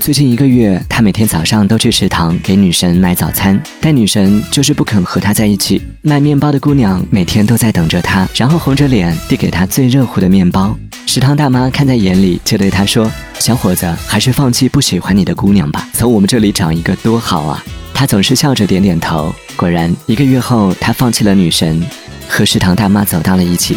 [0.00, 10.76] 最近一个月他每天早上都去食堂给女神买早餐但女神就是不肯和他在一起卖面包的姑娘每天都在等着他然后红着脸递给他最热乎的面包。
[11.06, 15.88] 食堂大妈看在眼里就对他说小伙子还是放弃不喜欢你的姑娘吧。
[15.92, 17.64] 从我们这里找一个多好啊。
[17.92, 21.80] 他总是笑着点点头果然一个月后他放弃了女神
[22.28, 23.76] 和食堂大妈走到了一起。